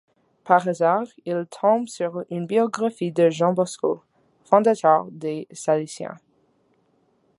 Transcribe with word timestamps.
Par 0.45 0.67
hasard, 0.67 1.05
il 1.27 1.45
tombe 1.47 1.87
sur 1.87 2.23
une 2.31 2.47
biographie 2.47 3.11
de 3.11 3.29
Jean 3.29 3.53
Bosco, 3.53 4.01
fondateur 4.45 5.05
des 5.11 5.47
Salésiens. 5.51 6.17